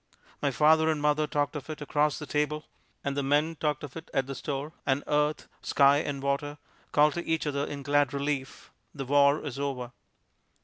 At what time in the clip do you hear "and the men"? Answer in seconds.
3.03-3.55